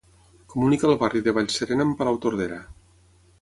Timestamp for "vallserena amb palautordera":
1.39-2.59